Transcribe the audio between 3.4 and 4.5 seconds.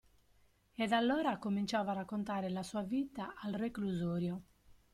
reclusorio.